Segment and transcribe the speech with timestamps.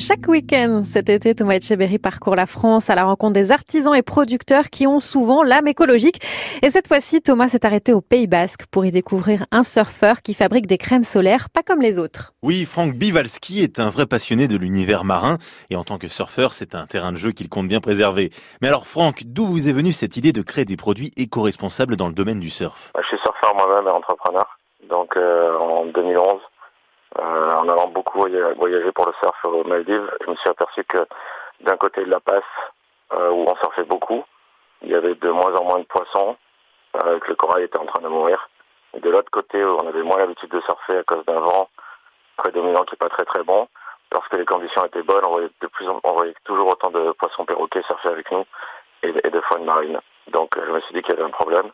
[0.00, 4.02] Chaque week-end cet été, Thomas Etcheberry parcourt la France à la rencontre des artisans et
[4.02, 6.18] producteurs qui ont souvent l'âme écologique.
[6.64, 10.34] Et cette fois-ci, Thomas s'est arrêté au Pays Basque pour y découvrir un surfeur qui
[10.34, 12.32] fabrique des crèmes solaires pas comme les autres.
[12.42, 15.38] Oui, Franck Bivalski est un vrai passionné de l'univers marin
[15.70, 18.30] et en tant que surfeur, c'est un terrain de jeu qu'il compte bien préserver.
[18.62, 22.08] Mais alors Franck, d'où vous est venue cette idée de créer des produits éco-responsables dans
[22.08, 22.90] le domaine du surf?
[23.00, 24.58] Je suis surfeur moi-même et entrepreneur.
[24.90, 26.40] Donc euh, en 2011,
[27.18, 31.06] euh, en allant beaucoup voyager pour le surf aux Maldives, je me suis aperçu que
[31.60, 32.42] d'un côté de la passe,
[33.12, 34.24] euh, où on surfait beaucoup,
[34.82, 36.36] il y avait de moins en moins de poissons,
[36.96, 38.48] euh, que le corail était en train de mourir.
[38.94, 41.68] Et de l'autre côté, où on avait moins l'habitude de surfer à cause d'un vent
[42.36, 43.68] prédominant qui n'est pas très très bon,
[44.12, 47.12] lorsque les conditions étaient bonnes, on voyait, de plus en, on voyait toujours autant de
[47.12, 48.44] poissons perroquets surfer avec nous
[49.02, 50.00] et, et de faune marine.
[50.28, 51.70] Donc je me suis dit qu'il y avait un problème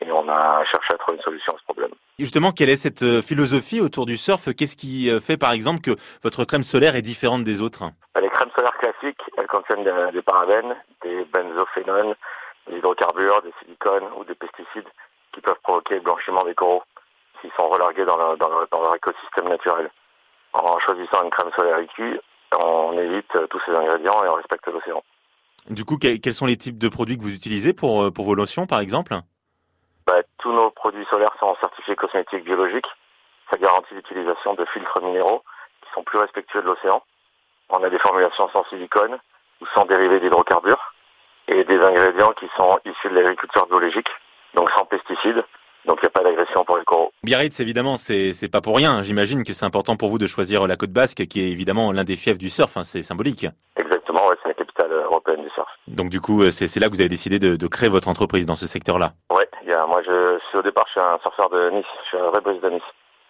[0.00, 1.90] et on a cherché à trouver une solution à ce problème.
[2.18, 4.54] Justement, quelle est cette euh, philosophie autour du surf?
[4.54, 7.84] Qu'est-ce qui euh, fait par exemple que votre crème solaire est différente des autres?
[8.14, 12.14] Bah, Les crèmes solaires classiques, elles contiennent des, parabènes, des benzophénones,
[12.68, 14.88] des hydrocarbures, des silicones ou des pesticides
[15.32, 16.82] qui peuvent provoquer le blanchiment des coraux
[17.40, 19.90] s'ils sont relargués dans, leur, dans leur écosystème naturel.
[20.52, 22.20] En choisissant une crème solaire IQ,
[22.58, 25.02] on évite euh, tous ces ingrédients et on respecte l'océan.
[25.68, 28.66] Du coup, quels sont les types de produits que vous utilisez pour, pour vos lotions,
[28.66, 29.14] par exemple?
[30.90, 32.90] Produits solaires sont certifiés cosmétiques biologiques.
[33.48, 35.42] Ça garantit l'utilisation de filtres minéraux
[35.82, 37.00] qui sont plus respectueux de l'océan.
[37.68, 39.16] On a des formulations sans silicone
[39.60, 40.92] ou sans dérivés d'hydrocarbures
[41.46, 44.08] et des ingrédients qui sont issus de l'agriculture biologique,
[44.54, 45.44] donc sans pesticides.
[45.86, 47.12] Donc il n'y a pas d'agression pour les coraux.
[47.22, 49.00] Biarritz, évidemment, c'est c'est pas pour rien.
[49.00, 52.04] J'imagine que c'est important pour vous de choisir la côte basque, qui est évidemment l'un
[52.04, 52.76] des fiefs du surf.
[52.76, 53.46] Hein, c'est symbolique.
[53.76, 55.68] Exactement, ouais, c'est la capitale européenne du surf.
[55.86, 58.44] Donc du coup, euh, c'est là que vous avez décidé de, de créer votre entreprise
[58.44, 59.12] dans ce secteur-là.
[59.86, 62.40] Moi je suis au départ, je suis un surfeur de Nice, je suis un vrai
[62.40, 62.82] brise de Nice.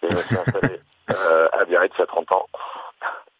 [0.03, 0.79] Et je me suis installé
[1.11, 2.45] euh, à Biarritz il y a 30 ans.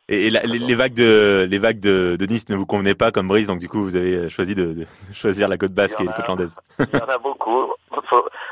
[0.09, 3.47] Et, les, vagues de les vagues de, de, Nice ne vous convenaient pas comme brise,
[3.47, 6.27] donc du coup vous avez choisi de, de choisir la côte basque et la côte
[6.27, 6.55] landaise.
[6.79, 7.73] Il y en a beaucoup.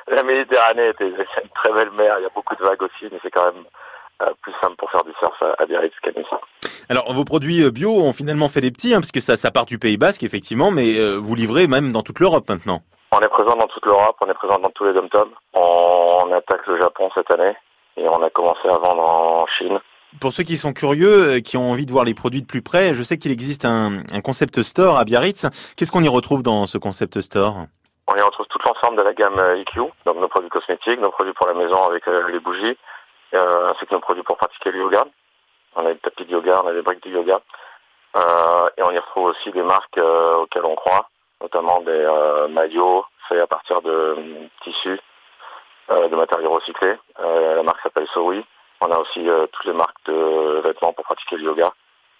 [0.07, 1.15] La Méditerranée est une
[1.53, 3.63] très belle mer, il y a beaucoup de vagues aussi, mais c'est quand même
[4.23, 6.25] euh, plus simple pour faire du surf à, Biarritz qu'à Nice.
[6.87, 9.51] Alors vos produits euh, bio ont finalement fait des petits, hein, parce que ça, ça
[9.51, 12.81] part du Pays Basque effectivement, mais vous livrez même dans toute l'Europe maintenant.
[13.11, 15.09] On est présent dans toute l'Europe, on est présent dans tous les dom
[15.53, 17.55] On attaque le Japon cette année
[17.97, 19.79] et on a commencé à vendre en Chine.
[20.21, 22.61] Pour ceux qui sont curieux, euh, qui ont envie de voir les produits de plus
[22.61, 25.47] près, je sais qu'il existe un, concept store à Biarritz.
[25.75, 27.65] Qu'est-ce qu'on y retrouve dans ce concept store?
[28.07, 31.11] On y retrouve tout l'ensemble de la gamme EQ, euh, donc nos produits cosmétiques, nos
[31.11, 32.77] produits pour la maison avec euh, les bougies,
[33.33, 35.05] ainsi que nos produits pour pratiquer le yoga.
[35.75, 37.39] On a des tapis de yoga, on a des briques de yoga.
[38.15, 41.07] et on y retrouve aussi des marques auxquelles on croit,
[41.41, 44.99] notamment des euh, maillots faits à partir de euh, tissus,
[45.91, 46.95] euh, de matériaux recyclés.
[47.19, 48.43] la marque s'appelle Sowi.
[48.81, 51.73] On a aussi toutes les marques de vêtements pour pratiquer le yoga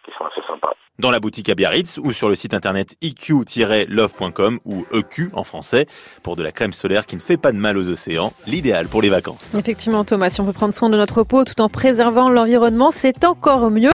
[0.03, 0.74] qui sont assez sympas.
[0.97, 5.86] Dans la boutique à Biarritz ou sur le site internet eq-love.com ou EQ en français
[6.24, 9.01] pour de la crème solaire qui ne fait pas de mal aux océans, l'idéal pour
[9.01, 9.56] les vacances.
[9.56, 13.24] Effectivement Thomas, si on peut prendre soin de notre peau tout en préservant l'environnement, c'est
[13.24, 13.88] encore mieux.